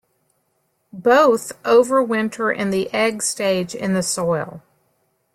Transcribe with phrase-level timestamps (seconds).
[0.93, 4.63] Both overwinter in the egg stage in the soil.